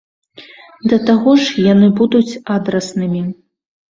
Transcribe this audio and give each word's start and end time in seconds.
Да 0.93 0.97
таго 1.09 1.31
ж 1.41 1.65
яны 1.73 1.87
будуць 2.01 2.39
адраснымі. 2.55 3.21